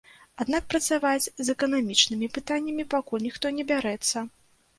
Аднак 0.43 0.63
працаваць 0.73 1.31
з 1.47 1.47
эканамічнымі 1.55 2.31
пытаннямі 2.39 2.87
пакуль 2.95 3.23
ніхто 3.27 3.53
не 3.61 3.69
бярэцца. 3.75 4.27